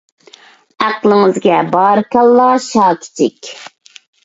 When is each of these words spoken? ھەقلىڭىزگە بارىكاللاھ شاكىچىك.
ھەقلىڭىزگە 0.83 1.59
بارىكاللاھ 1.77 2.59
شاكىچىك. 2.71 3.55